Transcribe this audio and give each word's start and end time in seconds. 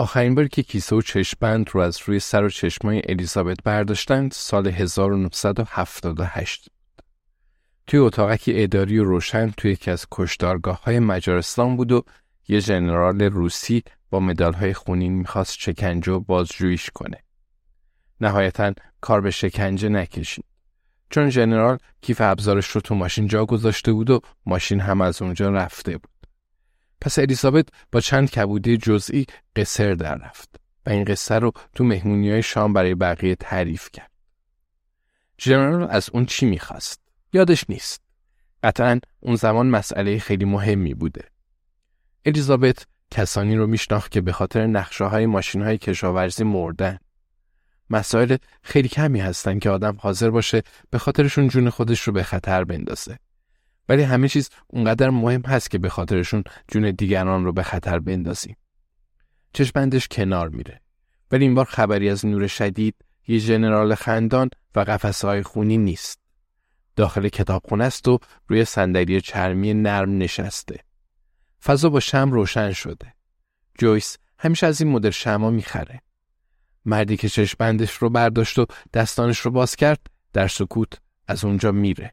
آخرین 0.00 0.34
بار 0.34 0.48
که 0.48 0.62
کیسه 0.62 0.96
و 0.96 1.02
چشمبند 1.02 1.70
رو 1.72 1.80
از 1.80 1.98
روی 2.04 2.20
سر 2.20 2.44
و 2.44 2.50
چشمای 2.50 3.02
الیزابت 3.08 3.56
برداشتند 3.64 4.32
سال 4.32 4.66
1978 4.66 6.68
توی 7.86 8.00
اتاقکی 8.00 8.62
اداری 8.62 8.98
و 8.98 9.04
روشن 9.04 9.50
توی 9.50 9.70
یکی 9.70 9.90
از 9.90 10.06
کشدارگاه 10.10 10.84
های 10.84 10.98
مجارستان 10.98 11.76
بود 11.76 11.92
و 11.92 12.04
یه 12.48 12.60
ژنرال 12.60 13.22
روسی 13.22 13.82
با 14.10 14.20
مدال 14.20 14.52
های 14.52 14.74
خونین 14.74 15.12
می‌خواست 15.12 15.56
شکنجه 15.58 16.12
و 16.12 16.20
بازجوییش 16.20 16.90
کنه. 16.90 17.22
نهایتا 18.20 18.72
کار 19.00 19.20
به 19.20 19.30
شکنجه 19.30 19.88
نکشید. 19.88 20.44
چون 21.10 21.30
ژنرال 21.30 21.78
کیف 22.00 22.20
ابزارش 22.20 22.66
رو 22.66 22.80
تو 22.80 22.94
ماشین 22.94 23.26
جا 23.26 23.44
گذاشته 23.44 23.92
بود 23.92 24.10
و 24.10 24.20
ماشین 24.46 24.80
هم 24.80 25.00
از 25.00 25.22
اونجا 25.22 25.50
رفته 25.50 25.98
بود. 25.98 26.19
پس 27.00 27.18
الیزابت 27.18 27.68
با 27.92 28.00
چند 28.00 28.30
کبوده 28.30 28.76
جزئی 28.76 29.26
قصر 29.56 29.94
در 29.94 30.14
رفت 30.14 30.60
و 30.86 30.90
این 30.90 31.04
قصه 31.04 31.38
رو 31.38 31.52
تو 31.74 31.84
مهمونی 31.84 32.30
های 32.30 32.42
شام 32.42 32.72
برای 32.72 32.94
بقیه 32.94 33.34
تعریف 33.34 33.88
کرد. 33.92 34.10
ژنرال 35.40 35.90
از 35.90 36.10
اون 36.12 36.26
چی 36.26 36.46
می‌خواست؟ 36.46 37.00
یادش 37.32 37.64
نیست. 37.68 38.02
قطعا 38.62 39.00
اون 39.20 39.36
زمان 39.36 39.66
مسئله 39.66 40.18
خیلی 40.18 40.44
مهمی 40.44 40.94
بوده. 40.94 41.24
الیزابت 42.26 42.86
کسانی 43.10 43.56
رو 43.56 43.66
میشناخت 43.66 44.10
که 44.10 44.20
به 44.20 44.32
خاطر 44.32 44.66
نقشه 44.66 45.04
های 45.04 45.26
ماشین 45.26 45.62
های 45.62 45.78
کشاورزی 45.78 46.44
مردن. 46.44 46.98
مسائل 47.90 48.36
خیلی 48.62 48.88
کمی 48.88 49.20
هستن 49.20 49.58
که 49.58 49.70
آدم 49.70 49.96
حاضر 50.00 50.30
باشه 50.30 50.62
به 50.90 50.98
خاطرشون 50.98 51.48
جون 51.48 51.70
خودش 51.70 52.00
رو 52.00 52.12
به 52.12 52.22
خطر 52.22 52.64
بندازه. 52.64 53.18
ولی 53.90 54.02
همه 54.02 54.28
چیز 54.28 54.50
اونقدر 54.66 55.10
مهم 55.10 55.40
هست 55.40 55.70
که 55.70 55.78
به 55.78 55.88
خاطرشون 55.88 56.44
جون 56.68 56.90
دیگران 56.90 57.44
رو 57.44 57.52
به 57.52 57.62
خطر 57.62 57.98
بندازیم. 57.98 58.56
چشمندش 59.52 60.08
کنار 60.08 60.48
میره. 60.48 60.80
ولی 61.30 61.44
این 61.44 61.54
بار 61.54 61.64
خبری 61.64 62.10
از 62.10 62.26
نور 62.26 62.46
شدید 62.46 62.94
یه 63.28 63.38
ژنرال 63.38 63.94
خندان 63.94 64.50
و 64.74 64.80
قفسه 64.80 65.28
های 65.28 65.42
خونی 65.42 65.78
نیست. 65.78 66.20
داخل 66.96 67.28
کتابخونه 67.28 67.84
است 67.84 68.08
و 68.08 68.18
روی 68.48 68.64
صندلی 68.64 69.20
چرمی 69.20 69.74
نرم 69.74 70.18
نشسته. 70.18 70.80
فضا 71.64 71.88
با 71.88 72.00
شم 72.00 72.32
روشن 72.32 72.72
شده. 72.72 73.14
جویس 73.78 74.16
همیشه 74.38 74.66
از 74.66 74.80
این 74.80 74.90
مدل 74.92 75.10
شما 75.10 75.50
می‌خره. 75.50 76.00
مردی 76.84 77.16
که 77.16 77.28
چشمندش 77.28 77.92
رو 77.92 78.10
برداشت 78.10 78.58
و 78.58 78.66
دستانش 78.94 79.38
رو 79.38 79.50
باز 79.50 79.76
کرد 79.76 80.06
در 80.32 80.48
سکوت 80.48 80.92
از 81.28 81.44
اونجا 81.44 81.72
میره. 81.72 82.12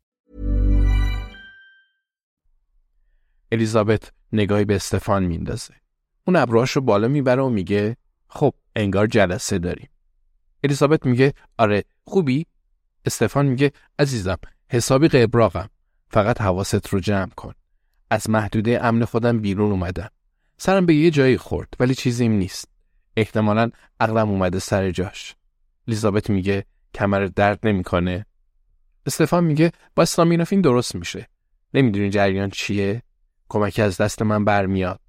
الیزابت 3.51 4.11
نگاهی 4.33 4.65
به 4.65 4.75
استفان 4.75 5.23
میندازه. 5.23 5.73
اون 6.27 6.35
ابروهاش 6.35 6.71
رو 6.71 6.81
بالا 6.81 7.07
می‌بره 7.07 7.41
و 7.41 7.49
میگه 7.49 7.97
خب 8.27 8.53
انگار 8.75 9.07
جلسه 9.07 9.59
داریم. 9.59 9.89
الیزابت 10.63 11.05
میگه 11.05 11.33
آره 11.57 11.83
خوبی؟ 12.03 12.45
استفان 13.05 13.45
میگه 13.45 13.71
عزیزم 13.99 14.37
حسابی 14.69 15.07
قبراقم 15.07 15.69
فقط 16.09 16.41
حواست 16.41 16.87
رو 16.87 16.99
جمع 16.99 17.29
کن. 17.29 17.53
از 18.09 18.29
محدوده 18.29 18.85
امن 18.85 19.05
خودم 19.05 19.39
بیرون 19.39 19.71
اومدم. 19.71 20.09
سرم 20.57 20.85
به 20.85 20.95
یه 20.95 21.11
جایی 21.11 21.37
خورد 21.37 21.73
ولی 21.79 21.95
چیزیم 21.95 22.31
نیست. 22.31 22.69
احتمالا 23.17 23.69
عقلم 23.99 24.29
اومده 24.29 24.59
سر 24.59 24.91
جاش. 24.91 25.35
الیزابت 25.87 26.29
میگه 26.29 26.65
کمر 26.93 27.25
درد 27.25 27.59
نمی‌کنه. 27.67 28.25
استفان 29.05 29.43
میگه 29.43 29.71
با 29.95 30.03
استامینوفین 30.03 30.61
درست 30.61 30.95
میشه. 30.95 31.27
نمی‌دونی 31.73 32.09
جریان 32.09 32.49
چیه؟ 32.49 33.03
کمکی 33.51 33.81
از 33.81 33.97
دست 33.97 34.21
من 34.21 34.45
برمیاد. 34.45 34.99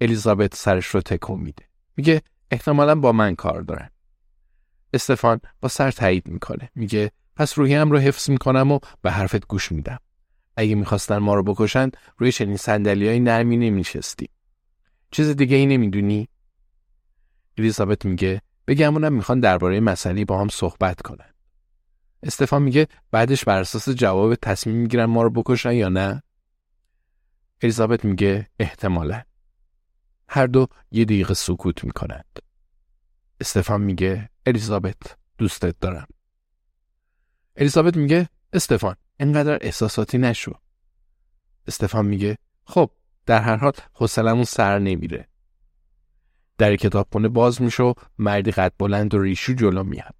الیزابت 0.00 0.54
سرش 0.54 0.86
رو 0.86 1.00
تکون 1.00 1.40
میده. 1.40 1.64
میگه 1.96 2.22
احتمالا 2.50 2.94
با 2.94 3.12
من 3.12 3.34
کار 3.34 3.60
دارن. 3.62 3.90
استفان 4.92 5.40
با 5.60 5.68
سر 5.68 5.90
تایید 5.90 6.28
می‌کنه. 6.28 6.70
میگه 6.74 7.10
پس 7.36 7.58
روحیم 7.58 7.90
رو 7.90 7.98
حفظ 7.98 8.30
می‌کنم 8.30 8.72
و 8.72 8.78
به 9.02 9.10
حرفت 9.10 9.46
گوش 9.46 9.72
میدم. 9.72 9.98
اگه 10.56 10.74
می‌خواستن 10.74 11.18
ما 11.18 11.34
رو 11.34 11.42
بکشن 11.42 11.90
روی 12.18 12.32
چنین 12.32 12.56
سندلی 12.56 13.08
های 13.08 13.20
نرمی 13.20 13.56
نمیشستی. 13.56 14.28
چیز 15.10 15.28
دیگه 15.28 15.56
ای 15.56 15.66
نمی‌دونی؟ 15.66 16.28
الیزابت 17.58 18.04
میگه 18.04 18.42
بگمونم 18.66 19.12
می‌خوان 19.12 19.40
درباره 19.40 19.80
مسئله 19.80 20.24
با 20.24 20.40
هم 20.40 20.48
صحبت 20.48 21.02
کنن. 21.02 21.34
استفان 22.22 22.62
میگه 22.62 22.88
بعدش 23.10 23.44
بر 23.44 23.60
اساس 23.60 23.88
جواب 23.88 24.34
تصمیم 24.34 24.76
می‌گیرن 24.76 25.04
ما 25.04 25.22
رو 25.22 25.30
بکشن 25.30 25.72
یا 25.72 25.88
نه؟ 25.88 26.22
الیزابت 27.62 28.04
میگه 28.04 28.50
احتمالا. 28.58 29.22
هر 30.28 30.46
دو 30.46 30.66
یه 30.90 31.04
دقیقه 31.04 31.34
سکوت 31.34 31.84
می‌کنند. 31.84 32.38
استفان 33.40 33.80
میگه 33.80 34.30
الیزابت 34.46 35.16
دوستت 35.38 35.80
دارم. 35.80 36.06
الیزابت 37.56 37.96
میگه 37.96 38.28
استفان 38.52 38.96
انقدر 39.18 39.58
احساساتی 39.60 40.18
نشو. 40.18 40.52
استفان 41.66 42.06
میگه 42.06 42.38
خب 42.64 42.90
در 43.26 43.40
هر 43.40 43.56
حال 43.56 43.72
حوصلمون 43.94 44.44
سر 44.44 44.78
نمیره. 44.78 45.28
در 46.58 46.76
کتابخونه 46.76 47.28
باز 47.28 47.62
میشه 47.62 47.82
و 47.82 47.94
مردی 48.18 48.50
قد 48.50 48.72
بلند 48.78 49.14
و 49.14 49.22
ریشو 49.22 49.52
جلو 49.52 49.84
میاد. 49.84 50.14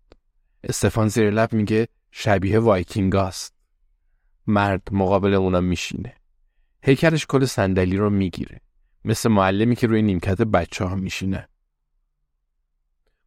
استفان 0.64 1.08
زیر 1.08 1.30
لب 1.30 1.52
میگه 1.52 1.88
شبیه 2.10 2.58
وایکینگاست. 2.58 3.54
مرد 4.46 4.82
مقابل 4.92 5.34
اونا 5.34 5.60
میشینه. 5.60 6.19
هیکلش 6.82 7.26
کل 7.26 7.44
صندلی 7.44 7.96
رو 7.96 8.10
می‌گیره. 8.10 8.60
مثل 9.04 9.28
معلمی 9.28 9.76
که 9.76 9.86
روی 9.86 10.02
نیمکت 10.02 10.42
بچه 10.42 10.84
ها 10.84 10.94
میشینه. 10.94 11.48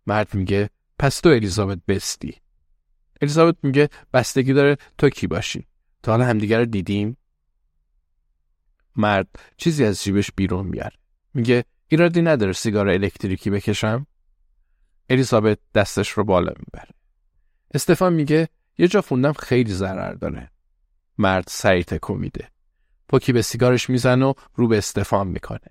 مرد 0.07 0.33
میگه 0.33 0.69
پس 0.99 1.19
تو 1.19 1.29
الیزابت 1.29 1.79
بستی. 1.87 2.35
الیزابت 3.21 3.55
میگه 3.63 3.89
بستگی 4.13 4.53
داره 4.53 4.77
تو 4.97 5.09
کی 5.09 5.27
باشی. 5.27 5.67
تا 6.03 6.11
حالا 6.11 6.25
همدیگه 6.25 6.57
رو 6.57 6.65
دیدیم؟ 6.65 7.17
مرد 8.95 9.27
چیزی 9.57 9.85
از 9.85 10.03
جیبش 10.03 10.31
بیرون 10.31 10.67
میاره. 10.67 10.95
میگه 11.33 11.65
ایرادی 11.87 12.21
نداره 12.21 12.53
سیگار 12.53 12.89
الکتریکی 12.89 13.49
بکشم؟ 13.49 14.07
الیزابت 15.09 15.59
دستش 15.75 16.09
رو 16.09 16.23
بالا 16.23 16.53
می‌بره. 16.59 16.91
استفان 17.73 18.13
میگه 18.13 18.49
یه 18.77 18.87
جا 18.87 19.01
خوندم 19.01 19.33
خیلی 19.33 19.71
ضرر 19.71 20.13
داره. 20.13 20.51
مرد 21.17 21.45
سریع 21.47 21.83
تکون 21.83 22.19
میده. 22.19 22.52
پوکی 23.09 23.33
به 23.33 23.41
سیگارش 23.41 23.89
می‌زنه 23.89 24.25
و 24.25 24.33
رو 24.55 24.67
به 24.67 24.77
استفان 24.77 25.27
می‌کنه. 25.27 25.69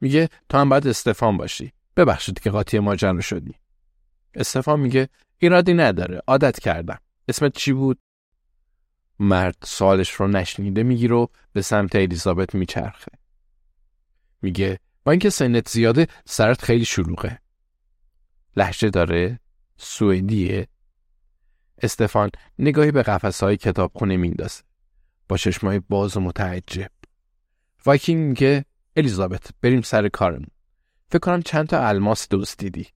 میگه 0.00 0.28
تو 0.48 0.58
هم 0.58 0.68
باید 0.68 0.86
استفان 0.86 1.36
باشی. 1.36 1.72
ببخشید 1.96 2.40
که 2.40 2.50
قاطی 2.50 2.78
ماجرا 2.78 3.20
شدی 3.20 3.54
استفان 4.34 4.80
میگه 4.80 5.08
ایرادی 5.38 5.74
نداره 5.74 6.22
عادت 6.26 6.60
کردم. 6.60 6.98
اسمت 7.28 7.56
چی 7.56 7.72
بود؟ 7.72 7.98
مرد 9.18 9.56
سوالش 9.64 10.10
رو 10.10 10.28
نشنیده 10.28 10.82
می‌گیره 10.82 11.14
و 11.14 11.26
به 11.52 11.62
سمت 11.62 11.96
الیزابت 11.96 12.54
میچرخه. 12.54 13.12
میگه 14.42 14.78
با 15.04 15.12
اینکه 15.12 15.30
سنت 15.30 15.68
زیاده 15.68 16.06
سرت 16.24 16.62
خیلی 16.62 16.84
شلوغه. 16.84 17.38
لحجه 18.56 18.90
داره؟ 18.90 19.40
سوئدیه. 19.76 20.68
استفان 21.82 22.30
نگاهی 22.58 22.90
به 22.90 23.02
قفسهای 23.02 23.56
کتابخونه 23.56 24.16
میندازه. 24.16 24.62
چشمای 25.36 25.78
باز 25.78 26.16
و 26.16 26.20
متعجب. 26.20 26.90
وایکینگ 27.86 28.28
میگه 28.28 28.64
الیزابت 28.96 29.50
بریم 29.62 29.82
سر 29.82 30.08
کارمون. 30.08 30.46
فکر 31.08 31.18
کنم 31.18 31.42
چند 31.42 31.66
تا 31.66 31.88
الماس 31.88 32.28
دوست 32.28 32.58
دیدی. 32.58 32.88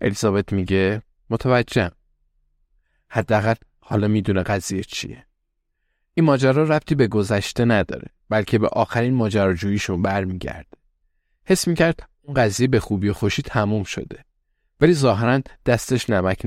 الیزابت 0.00 0.52
میگه 0.52 1.02
متوجهم. 1.30 1.92
حداقل 3.08 3.54
حالا 3.80 4.08
می‌دونه 4.08 4.42
قضیه 4.42 4.82
چیه. 4.82 5.26
این 6.14 6.26
ماجرا 6.26 6.62
ربطی 6.62 6.94
به 6.94 7.06
گذشته 7.06 7.64
نداره 7.64 8.08
بلکه 8.28 8.58
به 8.58 8.68
آخرین 8.68 9.14
ماجراجوییشون 9.14 10.02
برمیگرده. 10.02 10.78
حس 11.44 11.68
می‌کرد 11.68 12.08
اون 12.22 12.34
قضیه 12.34 12.68
به 12.68 12.80
خوبی 12.80 13.08
و 13.08 13.12
خوشی 13.12 13.42
تموم 13.42 13.84
شده 13.84 14.24
ولی 14.80 14.94
ظاهرا 14.94 15.40
دستش 15.66 16.10
نمک 16.10 16.46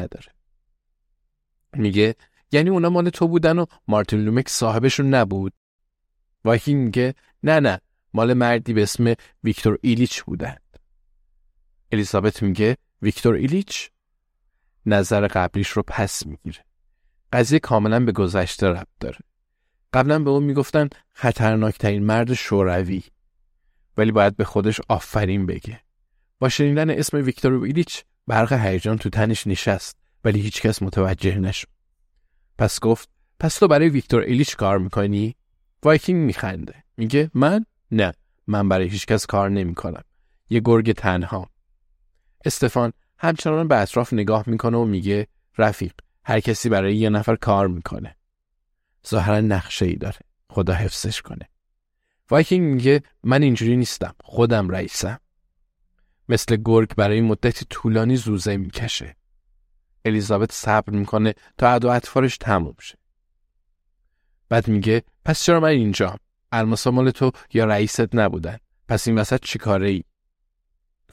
نداره. 0.00 0.32
میگه 1.72 2.14
یعنی 2.52 2.70
اونا 2.70 2.90
مال 2.90 3.08
تو 3.08 3.28
بودن 3.28 3.58
و 3.58 3.66
مارتین 3.88 4.20
لومکس 4.20 4.48
صاحبشون 4.48 5.14
نبود؟ 5.14 5.52
وایکینگ 6.44 6.84
میگه 6.84 7.14
نه 7.42 7.60
نه 7.60 7.80
مال 8.14 8.34
مردی 8.34 8.72
به 8.72 8.82
اسم 8.82 9.14
ویکتور 9.44 9.78
ایلیچ 9.82 10.22
بودن. 10.22 10.56
الیزابت 11.92 12.42
میگه 12.42 12.76
ویکتور 13.02 13.34
ایلیچ؟ 13.34 13.90
نظر 14.86 15.26
قبلیش 15.26 15.68
رو 15.68 15.82
پس 15.86 16.26
می‌گیره. 16.26 16.64
قضیه 17.32 17.58
کاملا 17.58 18.04
به 18.04 18.12
گذشته 18.12 18.66
ربط 18.66 18.88
داره. 19.00 19.18
قبلا 19.92 20.18
به 20.18 20.30
اون 20.30 20.42
می‌گفتن 20.42 20.88
خطرناکترین 21.12 22.04
مرد 22.04 22.34
شوروی 22.34 23.02
ولی 23.96 24.12
باید 24.12 24.36
به 24.36 24.44
خودش 24.44 24.80
آفرین 24.88 25.46
بگه. 25.46 25.80
با 26.38 26.48
شنیدن 26.48 26.90
اسم 26.90 27.16
ویکتور 27.16 27.64
ایلیچ 27.64 28.04
برق 28.26 28.52
هیجان 28.52 28.98
تو 28.98 29.10
تنش 29.10 29.46
نشست 29.46 29.96
ولی 30.24 30.40
هیچکس 30.40 30.82
متوجه 30.82 31.38
نشد. 31.38 31.68
پس 32.58 32.80
گفت 32.80 33.08
پس 33.40 33.58
تو 33.58 33.68
برای 33.68 33.88
ویکتور 33.88 34.22
ایلیچ 34.22 34.56
کار 34.56 34.78
می‌کنی؟ 34.78 35.36
وایکینگ 35.82 36.24
میخنده. 36.24 36.74
میگه 36.96 37.30
من؟ 37.34 37.64
نه 37.90 38.12
من 38.46 38.68
برای 38.68 38.88
هیچکس 38.88 39.26
کار 39.26 39.50
نمی‌کنم. 39.50 40.02
یه 40.50 40.60
گرگ 40.64 40.92
تنها. 40.92 41.50
استفان 42.44 42.92
همچنان 43.18 43.68
به 43.68 43.76
اطراف 43.80 44.12
نگاه 44.12 44.44
می‌کنه 44.46 44.76
و 44.76 44.84
میگه 44.84 45.26
رفیق 45.58 45.92
هر 46.24 46.40
کسی 46.40 46.68
برای 46.68 46.96
یه 46.96 47.10
نفر 47.10 47.36
کار 47.36 47.68
می‌کنه. 47.68 48.16
ظاهرا 49.08 49.40
نقشه 49.40 49.86
ای 49.86 49.96
داره. 49.96 50.18
خدا 50.50 50.74
حفظش 50.74 51.22
کنه. 51.22 51.48
وایکینگ 52.30 52.74
میگه 52.74 53.02
من 53.22 53.42
اینجوری 53.42 53.76
نیستم. 53.76 54.14
خودم 54.24 54.68
رئیسم. 54.68 55.20
مثل 56.30 56.56
گرگ 56.64 56.94
برای 56.94 57.20
مدتی 57.20 57.64
طولانی 57.70 58.16
زوزه 58.16 58.56
می‌کشه. 58.56 59.16
الیزابت 60.04 60.52
صبر 60.52 60.92
می‌کنه 60.92 61.34
ادا 61.58 61.78
و 61.82 61.86
اطفارش 61.86 62.38
تموم 62.38 62.74
شه. 62.80 62.98
بعد 64.48 64.68
میگه 64.68 65.02
پس 65.24 65.42
چرا 65.42 65.60
من 65.60 65.68
اینجام 65.68 66.16
الماسا 66.52 66.90
مال 66.90 67.10
تو 67.10 67.30
یا 67.52 67.64
رئیست 67.64 68.14
نبودن؟ 68.14 68.58
پس 68.88 69.08
این 69.08 69.18
وسط 69.18 69.40
چی 69.44 69.58
کاره 69.58 69.88
ای 69.88 70.04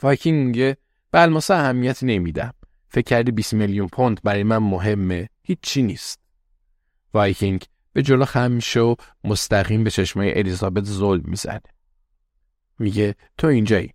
وایکینگ 0.02 0.46
میگه 0.46 0.76
به 1.10 1.20
الماسا 1.20 1.54
اهمیت 1.54 2.02
نمیدم. 2.02 2.54
فکر 2.88 3.04
کردی 3.04 3.30
20 3.30 3.54
میلیون 3.54 3.88
پوند 3.88 4.22
برای 4.22 4.42
من 4.42 4.58
مهمه. 4.58 5.28
هیچی 5.42 5.82
نیست. 5.82 6.20
وایکینگ 7.14 7.64
به 7.92 8.02
جلو 8.02 8.24
خم 8.24 8.50
میشه 8.50 8.80
و 8.80 8.94
مستقیم 9.24 9.84
به 9.84 9.90
چشمای 9.90 10.38
الیزابت 10.38 10.84
ظلم 10.84 11.22
می‌زنه. 11.24 11.60
میگه 12.78 13.14
تو 13.38 13.46
اینجایی. 13.46 13.94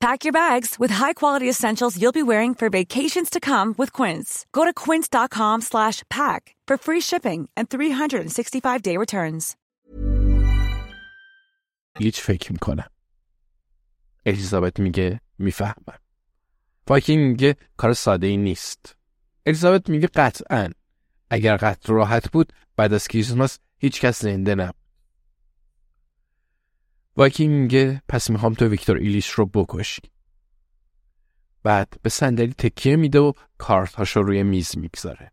Pack 0.00 0.24
your 0.24 0.32
bags 0.32 0.76
with 0.78 0.90
high-quality 0.90 1.48
essentials 1.48 2.00
you'll 2.00 2.12
be 2.12 2.22
wearing 2.22 2.54
for 2.54 2.68
vacations 2.70 3.28
to 3.30 3.40
come 3.40 3.74
with 3.78 3.92
Quince. 3.92 4.46
Go 4.52 4.64
to 4.64 4.72
quince.com 4.72 5.62
slash 5.62 6.02
pack 6.08 6.54
for 6.68 6.76
free 6.76 7.00
shipping 7.00 7.48
and 7.56 7.68
365-day 7.68 8.96
returns. 8.96 9.56
هیچ 11.98 12.20
فکر 12.20 12.52
میکنم 12.52 12.90
الیزابت 14.26 14.80
میگه 14.80 15.20
میفهمم 15.38 15.98
وایکینگ 16.88 17.30
میگه 17.30 17.56
کار 17.76 17.92
ساده 17.92 18.26
ای 18.26 18.36
نیست 18.36 18.96
الیزابت 19.46 19.88
میگه 19.88 20.06
قطعا 20.06 20.70
اگر 21.30 21.56
قطع 21.56 21.92
راحت 21.92 22.32
بود 22.32 22.52
بعد 22.76 22.92
از 22.92 23.08
کریسمس 23.08 23.58
هیچ 23.78 24.00
کس 24.00 24.22
زنده 24.22 24.54
نبود 24.54 24.79
وایکینگ 27.17 27.61
میگه 27.61 28.01
پس 28.07 28.29
می‌خوام 28.29 28.53
تو 28.53 28.67
ویکتور 28.67 28.97
ایلیچ 28.97 29.29
رو 29.29 29.45
بکشی 29.45 30.01
بعد 31.63 31.93
به 32.01 32.09
صندلی 32.09 32.53
تکیه 32.53 32.95
میده 32.95 33.19
و 33.19 33.33
کارتهاش 33.57 34.15
رو 34.15 34.23
روی 34.23 34.43
میز 34.43 34.77
می‌گذاره 34.77 35.31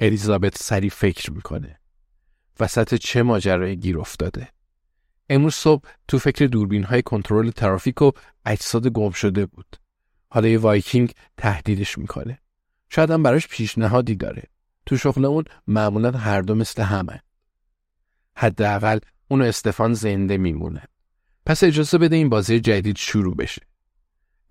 الیزابت 0.00 0.58
سریع 0.58 0.90
فکر 0.90 1.32
می‌کنه 1.32 1.80
وسط 2.60 2.94
چه 2.94 3.22
ماجرای 3.22 3.76
گیر 3.76 3.98
افتاده 3.98 4.48
امروز 5.28 5.54
صبح 5.54 5.88
تو 6.08 6.18
فکر 6.18 6.46
دوربین 6.46 6.84
های 6.84 7.02
کنترل 7.02 7.50
ترافیک 7.50 8.02
و 8.02 8.10
اجساد 8.46 8.88
گم 8.88 9.10
شده 9.10 9.46
بود. 9.46 9.76
حالا 10.28 10.48
یه 10.48 10.58
وایکینگ 10.58 11.12
تهدیدش 11.36 11.98
می‌کنه. 11.98 12.38
شاید 12.90 13.10
هم 13.10 13.22
براش 13.22 13.48
پیشنهادی 13.48 14.14
داره. 14.14 14.42
تو 14.86 14.96
شغل 14.96 15.24
اون 15.24 15.44
معمولا 15.66 16.10
هر 16.10 16.40
دو 16.40 16.54
مثل 16.54 16.82
همه. 16.82 17.22
حداقل 18.36 18.98
اون 19.32 19.42
و 19.42 19.44
استفان 19.44 19.92
زنده 19.94 20.38
میمونه. 20.38 20.82
پس 21.46 21.64
اجازه 21.64 21.98
بده 21.98 22.16
این 22.16 22.28
بازی 22.28 22.60
جدید 22.60 22.96
شروع 22.96 23.36
بشه. 23.36 23.62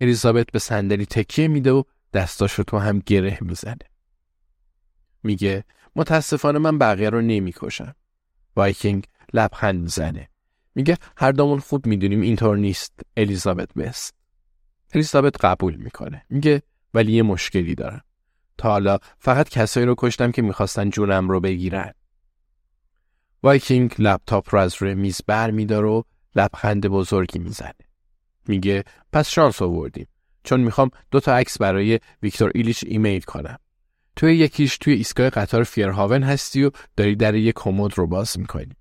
الیزابت 0.02 0.52
به 0.52 0.60
صندلی 0.60 1.06
تکیه 1.06 1.48
میده 1.48 1.72
و 1.72 1.84
دستاشو 2.14 2.64
تو 2.64 2.78
هم 2.78 3.00
گره 3.00 3.38
می‌زنه. 3.42 3.78
میگه 5.24 5.64
متاسفانه 5.96 6.60
من 6.60 6.78
بقیه 6.78 7.10
رو 7.10 7.22
نمی‌کشم. 7.22 7.96
وایکینگ 8.56 9.08
لبخند 9.34 9.82
می‌زنه. 9.82 10.30
میگه 10.76 10.98
هر 11.18 11.32
دومون 11.32 11.60
خوب 11.60 11.86
می‌دونیم 11.86 12.22
اینطور 12.22 12.58
نیست 12.58 13.00
الیزابت 13.18 13.74
بست. 13.74 14.16
الیزابت 14.94 15.46
قبول 15.46 15.76
می‌کنه. 15.76 16.26
میگه 16.30 16.62
ولی 16.94 17.12
یه 17.12 17.24
مشکلی 17.24 17.76
دارم. 17.76 18.02
تا 18.58 18.70
حالا 18.70 18.98
فقط 19.20 19.50
کسایی 19.50 19.86
رو 19.86 19.96
کشتم 19.98 20.32
که 20.32 20.42
می‌خواستن 20.42 20.90
جونم 20.90 21.30
رو 21.30 21.40
بگیرن. 21.40 21.94
وایکینگ 23.44 23.96
لپتاپ 24.00 24.56
رو 24.56 24.62
از 24.62 24.76
روی 24.82 24.94
میز 24.94 25.22
بر 25.28 25.52
میداره 25.52 25.86
و 25.86 26.04
لبخند 26.36 26.88
بزرگی 26.88 27.40
می‌زنه. 27.40 27.74
میگه 28.48 28.84
پس 29.14 29.30
شانس 29.30 29.62
آوردیم 29.62 30.08
چون 30.44 30.60
می‌خوام 30.60 30.90
دو 31.12 31.20
تا 31.20 31.36
عکس 31.36 31.58
برای 31.58 32.00
ویکتور 32.22 32.52
ایلیچ 32.56 32.84
ایمیل 32.88 33.22
کنم. 33.22 33.58
توی 34.16 34.36
یکیش 34.36 34.78
توی 34.78 34.94
ایستگاه 34.94 35.30
قطار 35.30 35.64
فیرهاون 35.64 36.24
هستی 36.24 36.64
و 36.64 36.72
داری 36.98 37.16
در 37.16 37.36
یک 37.36 37.56
کمد 37.56 37.98
رو 37.98 38.08
باز 38.08 38.40
می‌کنی. 38.40 38.76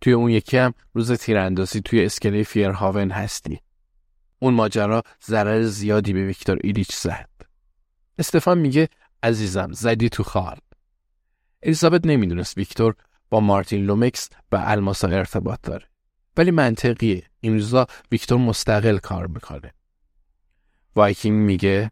توی 0.00 0.12
اون 0.12 0.30
یکی 0.30 0.56
هم 0.56 0.74
روز 0.94 1.12
تیراندازی 1.12 1.80
توی 1.80 2.04
اسکله 2.04 2.42
فیرهاون 2.42 3.10
هستی. 3.10 3.60
اون 4.38 4.54
ماجرا 4.54 5.02
ضرر 5.26 5.62
زیادی 5.62 6.12
به 6.12 6.26
ویکتور 6.26 6.58
ایلیچ 6.64 6.96
زد. 6.96 7.28
استفان 8.18 8.58
میگه 8.58 8.88
عزیزم 9.22 9.72
زدی 9.72 10.08
تو 10.08 10.22
خال. 10.22 10.58
الیزابت 11.62 12.06
نمی‌دونست 12.06 12.58
ویکتور 12.58 12.94
با 13.30 13.40
مارتین 13.40 13.84
لومکس 13.84 14.28
و 14.52 14.62
الماسا 14.66 15.08
ارتباط 15.08 15.58
داره. 15.62 15.86
ولی 16.36 16.50
منطقیه. 16.50 17.22
این 17.40 17.52
روزا 17.52 17.86
ویکتور 18.12 18.38
مستقل 18.38 18.98
کار 18.98 19.26
می‌کنه. 19.26 19.74
وایکینگ 20.96 21.38
میگه 21.46 21.90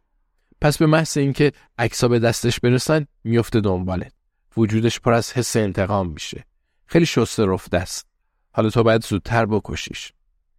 پس 0.61 0.79
به 0.79 0.87
محض 0.87 1.17
اینکه 1.17 1.53
عکسا 1.79 2.09
به 2.09 2.19
دستش 2.19 2.61
برسن 2.61 3.07
میفته 3.25 3.61
دنبالت. 3.61 4.13
وجودش 4.57 5.01
پر 5.01 5.13
از 5.13 5.33
حس 5.33 5.57
انتقام 5.57 6.09
میشه. 6.09 6.45
خیلی 6.87 7.07
شسته 7.07 7.47
رفته 7.47 7.77
است. 7.77 8.07
حالا 8.53 8.71
تو 8.71 8.83
باید 8.83 9.05
زودتر 9.05 9.47
بکشیش. 9.47 10.13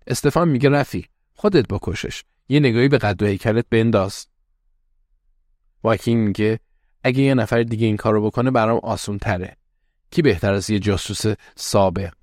استفان 0.07 0.47
میگه 0.49 0.69
رفی 0.69 1.05
خودت 1.33 1.67
بکشش. 1.67 2.23
یه 2.49 2.59
نگاهی 2.59 2.87
به 2.87 2.97
قد 2.97 3.23
و 3.23 3.25
هیکلت 3.25 3.65
بنداز. 3.69 4.27
وایکینگ 5.83 6.27
میگه 6.27 6.59
اگه 7.03 7.21
یه 7.21 7.33
نفر 7.33 7.63
دیگه 7.63 7.85
این 7.85 7.97
کارو 7.97 8.25
بکنه 8.25 8.51
برام 8.51 8.79
آسون 8.83 9.17
تره. 9.17 9.57
کی 10.11 10.21
بهتر 10.21 10.53
از 10.53 10.69
یه 10.69 10.79
جاسوس 10.79 11.35
سابق؟ 11.55 12.13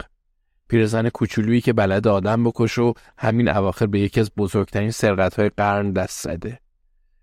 پیرزن 0.69 1.09
کوچولویی 1.09 1.61
که 1.61 1.73
بلد 1.73 2.09
آدم 2.09 2.45
بکشه 2.45 2.83
و 2.83 2.93
همین 3.19 3.49
اواخر 3.49 3.87
به 3.87 4.01
یکی 4.01 4.21
از 4.21 4.31
بزرگترین 4.37 4.91
سرقت‌های 4.91 5.49
قرن 5.49 5.93
دست 5.93 6.23
زده. 6.23 6.61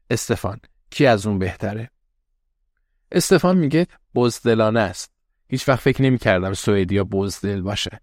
استفان 0.09 0.59
کی 0.89 1.05
از 1.05 1.25
اون 1.25 1.39
بهتره؟ 1.39 1.89
استفان 3.11 3.57
میگه 3.57 3.87
بزدلانه 4.15 4.79
است. 4.79 5.11
هیچ 5.47 5.69
وقت 5.69 5.79
فکر 5.79 6.01
نمی 6.01 6.17
کردم 6.17 6.53
سوئدیا 6.53 7.03
بزدل 7.03 7.61
باشه. 7.61 8.01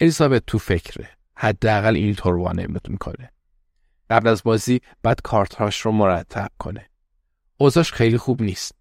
الیزابت 0.00 0.42
تو 0.46 0.58
فکره. 0.58 1.08
حداقل 1.36 1.96
اینطور 1.96 2.36
وانمود 2.36 2.88
می‌کنه. 2.88 3.32
قبل 4.10 4.28
از 4.28 4.42
بازی 4.42 4.80
بعد 5.02 5.20
کارتهاش 5.22 5.80
رو 5.80 5.92
مرتب 5.92 6.50
کنه. 6.58 6.90
اوضاش 7.56 7.92
خیلی 7.92 8.18
خوب 8.18 8.42
نیست. 8.42 8.72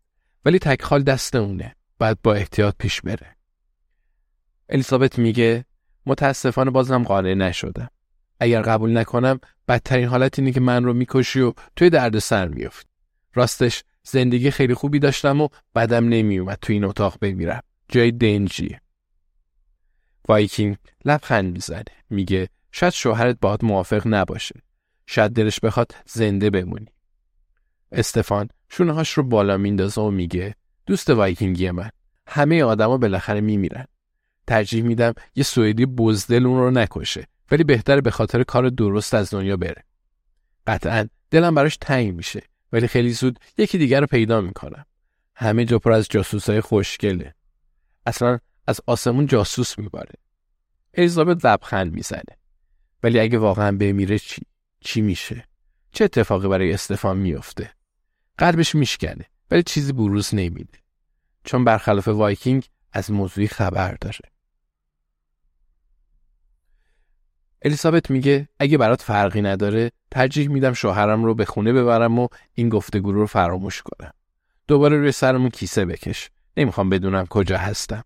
ولی 0.46 0.60
تکخال 0.60 1.04
دست 1.04 1.36
اونه. 1.36 1.76
بعد 2.02 2.20
با 2.24 2.34
احتیاط 2.34 2.76
پیش 2.78 3.02
بره. 3.02 3.36
الیزابت 4.70 5.20
میگه 5.20 5.66
متاسفانه 6.06 6.72
بازم 6.72 7.04
قانع 7.04 7.34
نشدم. 7.34 7.90
اگر 8.40 8.62
قبول 8.62 8.98
نکنم 8.98 9.40
بدترین 9.68 10.08
حالت 10.08 10.40
اینه 10.40 10.52
که 10.52 10.60
من 10.60 10.84
رو 10.84 10.94
می‌کشی 10.94 11.40
و 11.42 11.54
توی 11.76 11.90
درد 11.90 12.20
سر 12.20 12.48
میافتی. 12.48 12.88
راستش 13.34 13.84
زندگی 14.04 14.52
خیلی 14.52 14.74
خوبی 14.74 15.00
داشتم 15.00 15.42
و 15.42 15.48
بدم 15.76 16.10
نمیومد 16.10 16.58
تو 16.62 16.74
این 16.74 16.84
اتاق 16.84 17.18
بمیرم. 17.22 17.62
جای 17.90 18.12
دنجیه. 18.12 18.82
وایکینگ 20.28 20.78
لبخند 21.06 21.54
می‌زنه. 21.54 21.84
میگه 22.10 22.50
شاید 22.72 22.94
شوهرت 22.94 23.38
باهات 23.42 23.64
موافق 23.64 24.02
نباشه. 24.06 24.62
شاید 25.08 25.32
دلش 25.32 25.60
بخواد 25.60 25.96
زنده 26.06 26.50
بمونی. 26.50 26.88
استفان 27.92 28.50
شونه 28.70 29.04
رو 29.16 29.24
بالا 29.24 29.58
میندازه 29.58 30.02
و 30.02 30.12
میگه 30.12 30.56
دوست 30.92 31.10
وایکینگی 31.10 31.72
من 31.72 31.90
همه 32.28 32.64
آدما 32.64 32.98
بالاخره 32.98 33.42
میمیرن. 33.42 33.86
ترجیح 34.48 34.84
میدم 34.84 35.14
یه 35.36 35.44
سوئدی 35.44 35.86
بزدل 35.86 36.46
اون 36.46 36.60
رو 36.60 36.72
نکشه 36.72 37.28
ولی 37.52 37.64
بهتره 37.64 38.02
به 38.02 38.12
خاطر 38.12 38.44
کار 38.44 38.70
درست 38.70 39.14
از 39.14 39.34
دنیا 39.34 39.58
بره. 39.58 39.84
قطعا 40.68 41.08
دلم 41.30 41.56
براش 41.56 41.78
تنگ 41.78 42.16
میشه 42.16 42.42
ولی 42.72 42.88
خیلی 42.88 43.12
زود 43.12 43.40
یکی 43.58 43.78
دیگر 43.78 44.00
رو 44.00 44.08
پیدا 44.08 44.42
می‌کنم. 44.42 44.86
همه 45.36 45.66
جا 45.66 45.80
پر 45.80 45.92
از 45.92 46.08
جاسوسای 46.10 46.62
خوشگله. 46.62 47.34
اصلا 48.06 48.40
از 48.68 48.82
آسمون 48.86 49.26
جاسوس 49.26 49.80
میباره. 49.80 50.14
الیزابت 50.94 51.46
لبخند 51.46 51.94
می‌زنه. 51.94 52.38
ولی 53.04 53.20
اگه 53.20 53.38
واقعا 53.38 53.78
بمیره 53.78 54.20
چی؟ 54.20 54.42
چی 54.80 55.02
میشه؟ 55.02 55.46
چه 55.92 56.04
اتفاقی 56.04 56.48
برای 56.48 56.74
استفان 56.74 57.18
میفته؟ 57.18 57.72
قلبش 58.38 58.76
میشکنه 58.76 59.26
ولی 59.52 59.64
چیزی 59.64 59.94
بروز 59.94 60.36
نمیده. 60.36 60.81
چون 61.44 61.64
برخلاف 61.64 62.08
وایکینگ 62.08 62.68
از 62.94 63.12
موضوعی 63.12 63.48
خبر 63.48 63.98
داره. 64.02 64.20
الیزابت 67.62 68.10
میگه 68.10 68.50
اگه 68.60 68.78
برات 68.78 69.02
فرقی 69.02 69.42
نداره 69.42 69.92
ترجیح 70.12 70.50
میدم 70.50 70.74
شوهرم 70.74 71.24
رو 71.24 71.36
به 71.36 71.46
خونه 71.46 71.74
ببرم 71.74 72.20
و 72.20 72.28
این 72.54 72.70
گفتگو 72.70 73.12
رو 73.12 73.28
فراموش 73.28 73.82
کنم. 73.82 74.14
دوباره 74.68 74.98
روی 74.98 75.12
سرمون 75.12 75.50
کیسه 75.50 75.86
بکش. 75.86 76.30
نمی‌خوام 76.58 76.90
بدونم 76.90 77.26
کجا 77.26 77.58
هستم. 77.58 78.04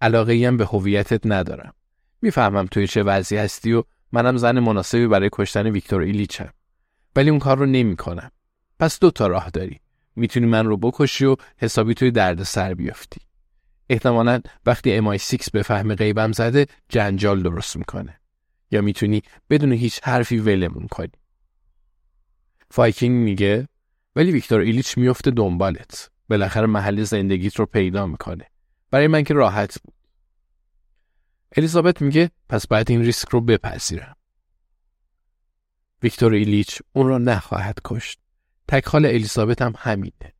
علاقه 0.00 0.32
ایم 0.32 0.56
به 0.56 0.64
هویتت 0.64 1.20
ندارم. 1.24 1.74
می‌فهمم 2.22 2.66
توی 2.66 2.86
چه 2.86 3.02
وضعی 3.02 3.38
هستی 3.38 3.72
و 3.72 3.84
منم 4.12 4.36
زن 4.36 4.58
مناسبی 4.58 5.06
برای 5.06 5.28
کشتن 5.32 5.66
ویکتور 5.66 6.02
ایلیچم. 6.02 6.52
ولی 7.16 7.30
اون 7.30 7.38
کار 7.38 7.58
رو 7.58 7.66
نمی‌کنم. 7.66 8.30
پس 8.78 8.98
دو 8.98 9.10
تا 9.10 9.26
راه 9.26 9.50
داری. 9.50 9.80
می‌تونی 10.16 10.46
من 10.46 10.66
رو 10.66 10.76
بکشی 10.76 11.24
و 11.24 11.36
حسابی 11.56 11.94
توی 11.94 12.10
درد 12.10 12.42
سر 12.42 12.74
بیافتی. 12.74 13.20
احتمالا 13.88 14.40
وقتی 14.66 14.92
MI6 14.92 15.18
بفهمه 15.18 15.94
غیبم 15.94 16.32
زده 16.32 16.66
جنجال 16.88 17.42
درست 17.42 17.76
می‌کنه. 17.76 18.20
یا 18.70 18.80
می‌تونی 18.80 19.22
بدون 19.50 19.72
هیچ 19.72 20.00
حرفی 20.02 20.38
ولمون 20.38 20.86
کنی. 20.86 21.12
وایکینگ 22.70 23.24
میگه 23.24 23.68
ولی 24.16 24.32
ویکتور 24.32 24.60
ایلیچ 24.60 24.98
میفته 24.98 25.30
دنبالت. 25.30 26.10
بالاخره 26.28 26.66
محل 26.66 27.02
زندگیت 27.02 27.56
رو 27.56 27.66
پیدا 27.66 28.06
می‌کنه. 28.06 28.46
برای 28.90 29.06
من 29.06 29.24
که 29.24 29.34
راحت 29.34 29.82
بود. 29.82 29.94
الیزابت 31.56 32.02
میگه 32.02 32.30
پس 32.48 32.66
باید 32.66 32.90
این 32.90 33.02
ریسک 33.02 33.28
رو 33.28 33.40
بپذیرم. 33.40 34.16
ویکتور 36.02 36.32
ایلیچ 36.32 36.82
اون 36.92 37.08
رو 37.08 37.18
نخواهد 37.18 37.78
کشت. 37.84 38.21
تکخال 38.68 39.06
الیزابت 39.06 39.62
هم 39.62 39.74
همینه. 39.78 40.34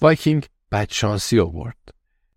وایکینگ 0.00 0.46
بدشانسی 0.72 1.40
آورد. 1.40 1.94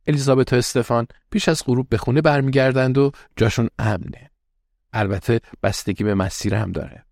الیزابت 0.08 0.54
و 0.54 0.56
استفان 0.56 1.08
پیش 1.32 1.50
از 1.50 1.64
غروب 1.66 1.90
به 1.90 1.98
خونه 1.98 2.22
برمیگردند 2.22 2.98
و 2.98 3.12
جاشون 3.36 3.70
امنه. 3.80 4.32
البته 4.94 5.40
بستگی 5.64 6.04
به 6.04 6.16
مسیر 6.16 6.56
هم 6.56 6.72
داره. 6.72 7.06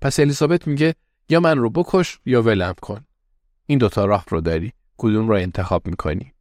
پس 0.00 0.20
الیزابت 0.20 0.66
میگه 0.66 0.94
یا 1.28 1.40
من 1.40 1.58
رو 1.58 1.70
بکش 1.70 2.18
یا 2.26 2.42
ولم 2.42 2.74
کن. 2.82 3.06
این 3.66 3.78
دوتا 3.78 4.04
راه 4.04 4.24
رو 4.28 4.40
داری. 4.40 4.72
کدوم 4.96 5.28
رو 5.28 5.34
انتخاب 5.34 5.86
می‌کنی؟ 5.86 6.32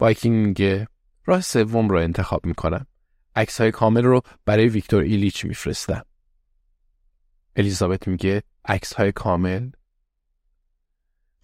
وایکینگ 0.00 0.46
میگه 0.46 0.88
راه 1.24 1.40
سوم 1.40 1.88
رو 1.88 1.98
انتخاب 1.98 2.46
می‌کنم. 2.46 2.86
عکس 3.36 3.60
های 3.60 3.70
کامل 3.70 4.04
رو 4.04 4.20
برای 4.44 4.68
ویکتور 4.68 5.02
ایلیچ 5.02 5.44
میفرستم. 5.44 6.04
الیزابت 7.56 8.08
میگه 8.08 8.42
عکس 8.66 8.92
های 8.92 9.12
کامل. 9.12 9.70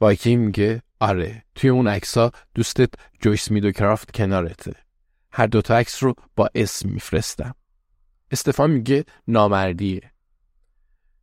وایکینگ 0.01 0.47
میگه 0.47 0.83
آره 1.01 1.45
توی 1.55 1.71
اون 1.71 1.89
عکسا 1.89 2.33
دوستت 2.55 2.95
جویس 3.21 3.51
میدوکرافت 3.51 4.11
کنارته. 4.11 4.75
هر 5.33 5.47
دوتا 5.47 5.77
عکس 5.77 6.03
رو 6.03 6.15
با 6.37 6.51
اسم 6.55 6.89
میفرستم. 6.89 7.55
استفان 8.31 8.71
میگه 8.71 9.05
نامردیه. 9.29 10.13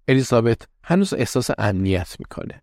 الیزابت 0.08 0.68
هنوز 0.84 1.14
احساس 1.14 1.50
امنیت 1.58 2.16
می‌کنه. 2.20 2.62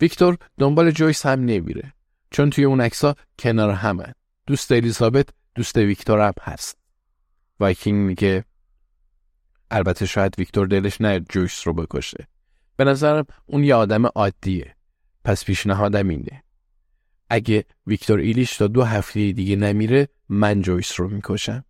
ویکتور 0.00 0.36
دنبال 0.58 0.90
جویس 0.90 1.26
هم 1.26 1.40
نمیره 1.40 1.92
چون 2.30 2.50
توی 2.50 2.64
اون 2.64 2.80
عکسا 2.80 3.14
کنار 3.38 3.70
همن 3.70 4.12
دوست 4.46 4.72
الیزابت 4.72 5.28
دوست 5.54 5.76
ویکتور 5.76 6.20
هم 6.20 6.32
هست. 6.42 6.78
وایکینگ 7.60 8.06
میگه 8.06 8.44
البته 9.70 10.06
شاید 10.06 10.38
ویکتور 10.38 10.66
دلش 10.66 11.00
نیاد 11.00 11.20
جویس 11.20 11.66
رو 11.66 11.72
بکشه. 11.72 12.28
به 12.76 12.84
نظرم 12.84 13.26
اون 13.46 13.64
یه 13.64 13.74
آدم 13.74 14.06
عادیه. 14.06 14.76
پس 15.24 15.44
پیشنهادم 15.44 16.08
اینه. 16.08 16.42
اگه 17.30 17.64
ویکتور 17.86 18.18
ایلیچ 18.18 18.56
تا 18.56 18.66
دو 18.66 18.82
هفته 18.82 19.32
دیگه 19.32 19.56
نمیره 19.56 20.08
من 20.28 20.62
جویس 20.62 21.00
رو 21.00 21.08
می‌کشم. 21.08 21.64